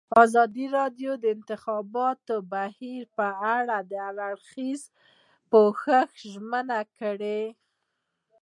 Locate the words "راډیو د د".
0.77-1.25